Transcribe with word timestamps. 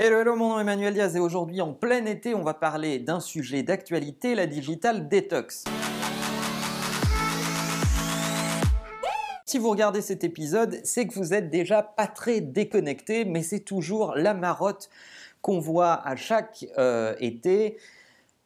Hello, 0.00 0.20
hello, 0.20 0.36
mon 0.36 0.50
nom 0.50 0.58
est 0.58 0.60
Emmanuel 0.60 0.94
Diaz 0.94 1.16
et 1.16 1.18
aujourd'hui 1.18 1.60
en 1.60 1.72
plein 1.72 2.06
été, 2.06 2.32
on 2.32 2.44
va 2.44 2.54
parler 2.54 3.00
d'un 3.00 3.18
sujet 3.18 3.64
d'actualité, 3.64 4.36
la 4.36 4.46
digital 4.46 5.08
detox. 5.08 5.64
Si 9.44 9.58
vous 9.58 9.68
regardez 9.68 10.00
cet 10.00 10.22
épisode, 10.22 10.78
c'est 10.84 11.08
que 11.08 11.14
vous 11.14 11.34
êtes 11.34 11.50
déjà 11.50 11.82
pas 11.82 12.06
très 12.06 12.40
déconnecté, 12.40 13.24
mais 13.24 13.42
c'est 13.42 13.58
toujours 13.58 14.14
la 14.14 14.34
marotte 14.34 14.88
qu'on 15.42 15.58
voit 15.58 15.94
à 16.06 16.14
chaque 16.14 16.64
euh, 16.78 17.16
été. 17.18 17.76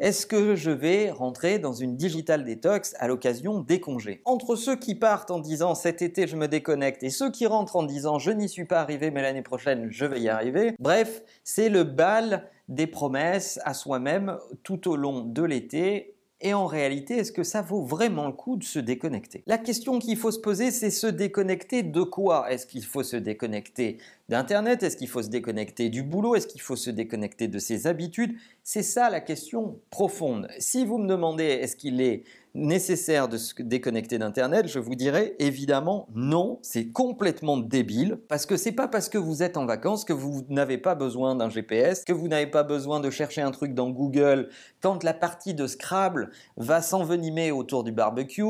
Est-ce 0.00 0.26
que 0.26 0.56
je 0.56 0.72
vais 0.72 1.12
rentrer 1.12 1.60
dans 1.60 1.72
une 1.72 1.96
digital 1.96 2.44
detox 2.44 2.96
à 2.98 3.06
l'occasion 3.06 3.60
des 3.60 3.78
congés? 3.78 4.22
Entre 4.24 4.56
ceux 4.56 4.74
qui 4.74 4.96
partent 4.96 5.30
en 5.30 5.38
disant 5.38 5.76
cet 5.76 6.02
été 6.02 6.26
je 6.26 6.34
me 6.34 6.48
déconnecte 6.48 7.04
et 7.04 7.10
ceux 7.10 7.30
qui 7.30 7.46
rentrent 7.46 7.76
en 7.76 7.84
disant 7.84 8.18
je 8.18 8.32
n'y 8.32 8.48
suis 8.48 8.64
pas 8.64 8.80
arrivé 8.80 9.12
mais 9.12 9.22
l'année 9.22 9.42
prochaine 9.42 9.86
je 9.90 10.04
vais 10.04 10.20
y 10.20 10.28
arriver, 10.28 10.74
bref, 10.80 11.22
c'est 11.44 11.68
le 11.68 11.84
bal 11.84 12.50
des 12.68 12.88
promesses 12.88 13.60
à 13.64 13.72
soi-même 13.72 14.36
tout 14.64 14.88
au 14.90 14.96
long 14.96 15.20
de 15.20 15.42
l'été. 15.44 16.10
Et 16.40 16.52
en 16.52 16.66
réalité, 16.66 17.18
est-ce 17.18 17.32
que 17.32 17.44
ça 17.44 17.62
vaut 17.62 17.82
vraiment 17.82 18.26
le 18.26 18.32
coup 18.32 18.56
de 18.56 18.64
se 18.64 18.78
déconnecter? 18.78 19.44
La 19.46 19.56
question 19.56 19.98
qu'il 19.98 20.18
faut 20.18 20.32
se 20.32 20.40
poser, 20.40 20.72
c'est 20.72 20.90
se 20.90 21.06
déconnecter 21.06 21.82
de 21.82 22.02
quoi? 22.02 22.50
Est-ce 22.52 22.66
qu'il 22.66 22.84
faut 22.84 23.02
se 23.02 23.16
déconnecter 23.16 23.96
d'Internet? 24.28 24.82
Est-ce 24.82 24.96
qu'il 24.96 25.08
faut 25.08 25.22
se 25.22 25.28
déconnecter 25.28 25.88
du 25.88 26.02
boulot? 26.02 26.34
Est-ce 26.34 26.46
qu'il 26.46 26.60
faut 26.60 26.76
se 26.76 26.90
déconnecter 26.90 27.48
de 27.48 27.58
ses 27.58 27.86
habitudes? 27.86 28.34
C'est 28.62 28.82
ça 28.82 29.10
la 29.10 29.20
question 29.20 29.80
profonde. 29.90 30.48
Si 30.58 30.84
vous 30.84 30.98
me 30.98 31.08
demandez 31.08 31.44
est-ce 31.44 31.76
qu'il 31.76 32.00
est 32.00 32.24
nécessaire 32.54 33.28
de 33.28 33.36
se 33.36 33.60
déconnecter 33.60 34.18
d'Internet, 34.18 34.68
je 34.68 34.78
vous 34.78 34.94
dirais 34.94 35.34
évidemment 35.40 36.06
non, 36.14 36.60
c'est 36.62 36.86
complètement 36.86 37.56
débile, 37.56 38.18
parce 38.28 38.46
que 38.46 38.56
c'est 38.56 38.72
pas 38.72 38.86
parce 38.86 39.08
que 39.08 39.18
vous 39.18 39.42
êtes 39.42 39.56
en 39.56 39.66
vacances 39.66 40.04
que 40.04 40.12
vous 40.12 40.44
n'avez 40.48 40.78
pas 40.78 40.94
besoin 40.94 41.34
d'un 41.34 41.50
GPS, 41.50 42.04
que 42.04 42.12
vous 42.12 42.28
n'avez 42.28 42.46
pas 42.46 42.62
besoin 42.62 43.00
de 43.00 43.10
chercher 43.10 43.42
un 43.42 43.50
truc 43.50 43.74
dans 43.74 43.90
Google 43.90 44.48
quand 44.80 45.02
la 45.02 45.14
partie 45.14 45.54
de 45.54 45.66
Scrabble 45.66 46.30
va 46.56 46.80
s'envenimer 46.80 47.50
autour 47.50 47.82
du 47.82 47.90
barbecue, 47.90 48.42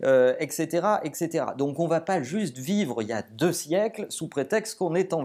etc., 0.00 0.66
euh, 0.82 0.96
etc. 1.04 1.44
Donc 1.56 1.78
on 1.78 1.86
va 1.86 2.00
pas 2.00 2.20
juste 2.20 2.58
vivre 2.58 3.00
il 3.02 3.08
y 3.08 3.12
a 3.12 3.22
deux 3.22 3.52
siècles 3.52 4.06
sous 4.08 4.28
prétexte 4.28 4.76
qu'on 4.76 4.96
est 4.96 5.12
en 5.12 5.21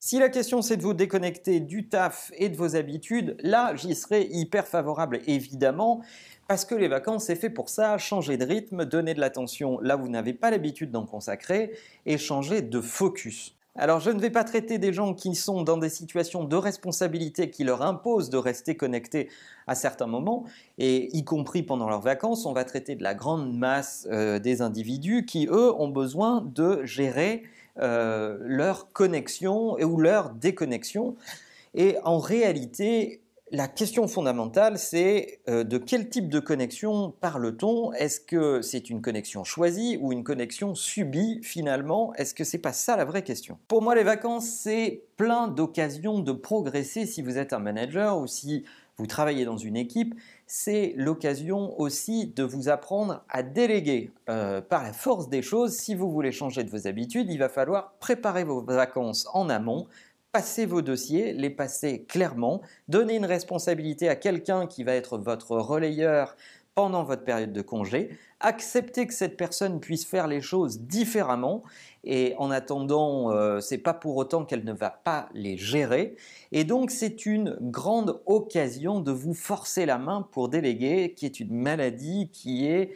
Si 0.00 0.18
la 0.18 0.28
question 0.28 0.62
c'est 0.62 0.76
de 0.76 0.82
vous 0.82 0.94
déconnecter 0.94 1.60
du 1.60 1.88
taf 1.88 2.32
et 2.36 2.48
de 2.48 2.56
vos 2.56 2.76
habitudes, 2.76 3.36
là 3.40 3.74
j'y 3.74 3.94
serais 3.94 4.26
hyper 4.30 4.66
favorable 4.66 5.20
évidemment, 5.26 6.02
parce 6.48 6.64
que 6.64 6.74
les 6.74 6.88
vacances, 6.88 7.24
c'est 7.24 7.36
fait 7.36 7.50
pour 7.50 7.68
ça, 7.68 7.98
changer 7.98 8.36
de 8.36 8.44
rythme, 8.44 8.84
donner 8.84 9.14
de 9.14 9.20
l'attention 9.20 9.80
là 9.80 9.96
où 9.96 10.02
vous 10.02 10.08
n'avez 10.08 10.32
pas 10.32 10.50
l'habitude 10.50 10.90
d'en 10.92 11.04
consacrer, 11.04 11.72
et 12.06 12.18
changer 12.18 12.62
de 12.62 12.80
focus. 12.80 13.56
Alors 13.78 14.00
je 14.00 14.10
ne 14.10 14.18
vais 14.18 14.30
pas 14.30 14.44
traiter 14.44 14.78
des 14.78 14.92
gens 14.92 15.12
qui 15.12 15.34
sont 15.34 15.62
dans 15.62 15.76
des 15.76 15.90
situations 15.90 16.44
de 16.44 16.56
responsabilité 16.56 17.50
qui 17.50 17.62
leur 17.62 17.82
imposent 17.82 18.30
de 18.30 18.38
rester 18.38 18.74
connectés 18.74 19.28
à 19.66 19.74
certains 19.74 20.06
moments, 20.06 20.44
et 20.78 21.14
y 21.16 21.24
compris 21.24 21.62
pendant 21.62 21.88
leurs 21.88 22.00
vacances, 22.00 22.46
on 22.46 22.52
va 22.52 22.64
traiter 22.64 22.94
de 22.94 23.02
la 23.02 23.14
grande 23.14 23.54
masse 23.56 24.06
euh, 24.10 24.38
des 24.38 24.62
individus 24.62 25.26
qui, 25.26 25.46
eux, 25.50 25.74
ont 25.74 25.88
besoin 25.88 26.40
de 26.40 26.84
gérer 26.84 27.42
euh, 27.78 28.38
leur 28.40 28.92
connexion 28.92 29.76
ou 29.82 30.00
leur 30.00 30.30
déconnexion. 30.30 31.16
Et 31.74 31.96
en 32.04 32.18
réalité, 32.18 33.20
la 33.52 33.68
question 33.68 34.08
fondamentale, 34.08 34.76
c'est 34.76 35.38
euh, 35.48 35.62
de 35.62 35.78
quel 35.78 36.08
type 36.08 36.28
de 36.28 36.40
connexion 36.40 37.14
parle-t-on? 37.20 37.92
Est-ce 37.92 38.18
que 38.18 38.60
c'est 38.60 38.90
une 38.90 39.00
connexion 39.00 39.44
choisie 39.44 39.98
ou 40.00 40.12
une 40.12 40.24
connexion 40.24 40.74
subie 40.74 41.40
finalement? 41.44 42.12
Est-ce 42.14 42.34
que 42.34 42.42
c'est 42.42 42.58
pas 42.58 42.72
ça 42.72 42.96
la 42.96 43.04
vraie 43.04 43.22
question? 43.22 43.58
Pour 43.68 43.82
moi, 43.82 43.94
les 43.94 44.02
vacances, 44.02 44.48
c'est 44.48 45.04
plein 45.16 45.46
d'occasions 45.46 46.18
de 46.18 46.32
progresser 46.32 47.06
si 47.06 47.22
vous 47.22 47.38
êtes 47.38 47.52
un 47.52 47.60
manager 47.60 48.18
ou 48.18 48.26
si 48.26 48.64
vous 48.98 49.06
travaillez 49.06 49.44
dans 49.44 49.58
une 49.58 49.76
équipe. 49.76 50.14
C'est 50.46 50.94
l'occasion 50.96 51.78
aussi 51.80 52.26
de 52.28 52.42
vous 52.42 52.68
apprendre 52.68 53.24
à 53.28 53.42
déléguer. 53.42 54.10
Euh, 54.28 54.60
par 54.60 54.82
la 54.82 54.92
force 54.92 55.28
des 55.28 55.42
choses, 55.42 55.72
si 55.72 55.94
vous 55.94 56.10
voulez 56.10 56.32
changer 56.32 56.64
de 56.64 56.70
vos 56.70 56.86
habitudes, 56.86 57.30
il 57.30 57.38
va 57.38 57.48
falloir 57.48 57.92
préparer 58.00 58.44
vos 58.44 58.62
vacances 58.62 59.28
en 59.34 59.48
amont, 59.50 59.86
passer 60.32 60.66
vos 60.66 60.82
dossiers, 60.82 61.32
les 61.32 61.50
passer 61.50 62.04
clairement, 62.04 62.60
donner 62.88 63.16
une 63.16 63.26
responsabilité 63.26 64.08
à 64.08 64.16
quelqu'un 64.16 64.66
qui 64.66 64.84
va 64.84 64.94
être 64.94 65.18
votre 65.18 65.56
relayeur 65.56 66.36
pendant 66.76 67.04
votre 67.04 67.24
période 67.24 67.54
de 67.54 67.62
congé, 67.62 68.10
accepter 68.38 69.06
que 69.06 69.14
cette 69.14 69.38
personne 69.38 69.80
puisse 69.80 70.04
faire 70.04 70.26
les 70.26 70.42
choses 70.42 70.82
différemment 70.82 71.62
et 72.04 72.34
en 72.36 72.50
attendant, 72.50 73.32
euh, 73.32 73.60
c'est 73.60 73.78
pas 73.78 73.94
pour 73.94 74.14
autant 74.18 74.44
qu'elle 74.44 74.62
ne 74.62 74.74
va 74.74 74.90
pas 74.90 75.30
les 75.32 75.56
gérer 75.56 76.16
et 76.52 76.64
donc 76.64 76.90
c'est 76.90 77.24
une 77.24 77.56
grande 77.62 78.20
occasion 78.26 79.00
de 79.00 79.10
vous 79.10 79.32
forcer 79.32 79.86
la 79.86 79.96
main 79.96 80.20
pour 80.20 80.50
déléguer, 80.50 81.14
qui 81.16 81.24
est 81.24 81.40
une 81.40 81.54
maladie 81.54 82.28
qui 82.30 82.66
est 82.66 82.92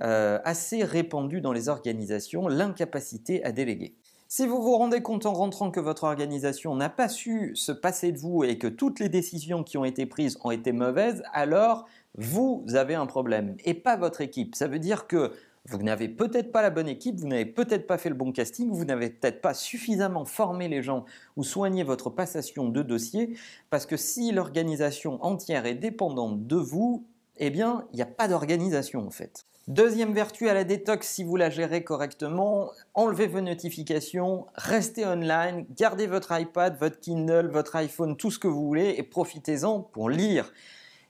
euh, 0.00 0.38
assez 0.44 0.82
répandue 0.82 1.42
dans 1.42 1.52
les 1.52 1.68
organisations, 1.68 2.48
l'incapacité 2.48 3.44
à 3.44 3.52
déléguer. 3.52 3.94
Si 4.32 4.46
vous 4.46 4.62
vous 4.62 4.76
rendez 4.76 5.02
compte 5.02 5.26
en 5.26 5.32
rentrant 5.32 5.72
que 5.72 5.80
votre 5.80 6.04
organisation 6.04 6.76
n'a 6.76 6.88
pas 6.88 7.08
su 7.08 7.50
se 7.56 7.72
passer 7.72 8.12
de 8.12 8.18
vous 8.18 8.44
et 8.44 8.58
que 8.58 8.68
toutes 8.68 9.00
les 9.00 9.08
décisions 9.08 9.64
qui 9.64 9.76
ont 9.76 9.84
été 9.84 10.06
prises 10.06 10.38
ont 10.44 10.52
été 10.52 10.70
mauvaises, 10.70 11.24
alors 11.32 11.86
vous 12.16 12.64
avez 12.74 12.94
un 12.94 13.06
problème 13.06 13.56
et 13.64 13.74
pas 13.74 13.96
votre 13.96 14.20
équipe. 14.20 14.54
Ça 14.54 14.68
veut 14.68 14.78
dire 14.78 15.06
que 15.06 15.32
vous 15.68 15.82
n'avez 15.82 16.08
peut-être 16.08 16.52
pas 16.52 16.62
la 16.62 16.70
bonne 16.70 16.88
équipe, 16.88 17.18
vous 17.20 17.28
n'avez 17.28 17.44
peut-être 17.44 17.86
pas 17.86 17.98
fait 17.98 18.08
le 18.08 18.14
bon 18.14 18.32
casting, 18.32 18.70
vous 18.70 18.84
n'avez 18.84 19.10
peut-être 19.10 19.40
pas 19.40 19.54
suffisamment 19.54 20.24
formé 20.24 20.68
les 20.68 20.82
gens 20.82 21.04
ou 21.36 21.44
soigné 21.44 21.84
votre 21.84 22.10
passation 22.10 22.68
de 22.68 22.82
dossier, 22.82 23.36
parce 23.68 23.86
que 23.86 23.96
si 23.96 24.32
l'organisation 24.32 25.22
entière 25.22 25.66
est 25.66 25.74
dépendante 25.74 26.46
de 26.46 26.56
vous, 26.56 27.04
eh 27.36 27.50
bien, 27.50 27.86
il 27.92 27.96
n'y 27.96 28.02
a 28.02 28.06
pas 28.06 28.28
d'organisation 28.28 29.06
en 29.06 29.10
fait. 29.10 29.44
Deuxième 29.68 30.14
vertu 30.14 30.48
à 30.48 30.54
la 30.54 30.64
détox, 30.64 31.06
si 31.06 31.22
vous 31.22 31.36
la 31.36 31.50
gérez 31.50 31.84
correctement, 31.84 32.70
enlevez 32.94 33.26
vos 33.26 33.42
notifications, 33.42 34.46
restez 34.56 35.06
online, 35.06 35.66
gardez 35.76 36.06
votre 36.06 36.36
iPad, 36.36 36.76
votre 36.80 36.98
Kindle, 36.98 37.48
votre 37.48 37.76
iPhone, 37.76 38.16
tout 38.16 38.30
ce 38.30 38.38
que 38.38 38.48
vous 38.48 38.66
voulez 38.66 38.94
et 38.96 39.02
profitez-en 39.02 39.80
pour 39.80 40.10
lire. 40.10 40.52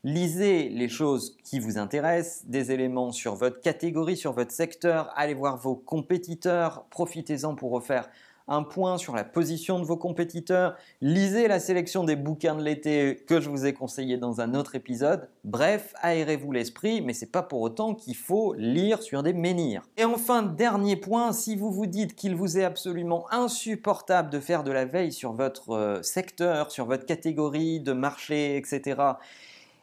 Lisez 0.03 0.71
les 0.71 0.89
choses 0.89 1.37
qui 1.45 1.59
vous 1.59 1.77
intéressent, 1.77 2.47
des 2.47 2.73
éléments 2.73 3.13
sur 3.13 3.35
votre 3.35 3.61
catégorie, 3.61 4.17
sur 4.17 4.33
votre 4.33 4.51
secteur, 4.51 5.13
allez 5.15 5.35
voir 5.35 5.59
vos 5.59 5.75
compétiteurs, 5.75 6.87
profitez-en 6.89 7.55
pour 7.55 7.71
refaire 7.71 8.09
un 8.49 8.63
point 8.63 8.97
sur 8.97 9.15
la 9.15 9.25
position 9.25 9.79
de 9.79 9.85
vos 9.85 9.99
compétiteurs, 9.99 10.75
lisez 11.03 11.49
la 11.49 11.61
sélection 11.61 12.05
des 12.05 12.17
bouquins 12.17 12.57
de 12.57 12.63
l'été 12.63 13.23
que 13.29 13.43
je 13.43 13.51
vous 13.51 13.67
ai 13.67 13.75
conseillé 13.75 14.17
dans 14.17 14.41
un 14.41 14.55
autre 14.55 14.75
épisode. 14.75 15.29
Bref, 15.45 15.93
aérez-vous 16.01 16.51
l'esprit, 16.51 17.03
mais 17.03 17.13
c'est 17.13 17.31
pas 17.31 17.43
pour 17.43 17.61
autant 17.61 17.95
qu'il 17.95 18.17
faut 18.17 18.55
lire 18.55 19.03
sur 19.03 19.23
des 19.23 19.35
menhirs. 19.35 19.83
Et 19.99 20.05
enfin, 20.05 20.43
dernier 20.43 20.97
point, 20.97 21.33
si 21.33 21.57
vous 21.57 21.71
vous 21.71 21.87
dites 21.87 22.17
qu'il 22.17 22.35
vous 22.35 22.59
est 22.59 22.65
absolument 22.65 23.27
insupportable 23.31 24.31
de 24.31 24.41
faire 24.41 24.65
de 24.65 24.73
la 24.73 24.87
veille 24.87 25.13
sur 25.13 25.35
votre 25.35 25.71
euh, 25.73 26.03
secteur, 26.03 26.73
sur 26.73 26.87
votre 26.87 27.05
catégorie 27.05 27.81
de 27.81 27.93
marché, 27.93 28.57
etc., 28.57 28.97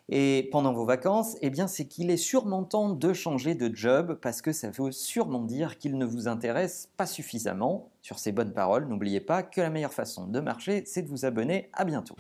et 0.09 0.47
pendant 0.51 0.73
vos 0.73 0.85
vacances, 0.85 1.35
eh 1.41 1.51
c'est 1.67 1.85
qu'il 1.85 2.09
est 2.11 2.17
sûrement 2.17 2.63
temps 2.63 2.89
de 2.89 3.13
changer 3.13 3.55
de 3.55 3.73
job 3.75 4.17
parce 4.21 4.41
que 4.41 4.53
ça 4.53 4.69
veut 4.69 4.91
sûrement 4.91 5.43
dire 5.43 5.77
qu'il 5.77 5.97
ne 5.97 6.05
vous 6.05 6.27
intéresse 6.27 6.89
pas 6.95 7.05
suffisamment. 7.05 7.89
Sur 8.01 8.19
ces 8.19 8.31
bonnes 8.31 8.53
paroles, 8.53 8.87
n'oubliez 8.87 9.19
pas 9.19 9.43
que 9.43 9.59
la 9.59 9.69
meilleure 9.69 9.93
façon 9.93 10.27
de 10.27 10.39
marcher, 10.39 10.83
c'est 10.85 11.01
de 11.01 11.09
vous 11.09 11.25
abonner. 11.25 11.69
À 11.73 11.83
bientôt. 11.83 12.15